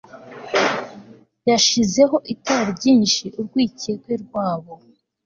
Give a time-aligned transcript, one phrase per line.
[1.49, 4.73] Yashizeho itara ryinshi urwikekwe rwabo